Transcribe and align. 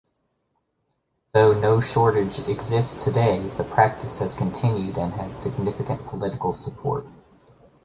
Though 1.31 1.53
no 1.53 1.79
shortage 1.79 2.39
exists 2.49 3.03
today, 3.03 3.39
the 3.57 3.63
practice 3.63 4.17
has 4.17 4.33
continued 4.33 4.97
and 4.97 5.13
has 5.13 5.37
significant 5.39 6.07
political 6.07 6.53
support. 6.53 7.05